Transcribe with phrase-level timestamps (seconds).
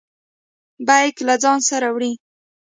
[0.87, 2.13] بیګ له ځانه سره وړئ؟